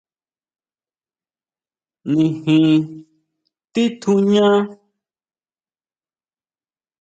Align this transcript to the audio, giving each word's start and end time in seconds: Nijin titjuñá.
Nijin 2.11 2.69
titjuñá. 3.73 4.49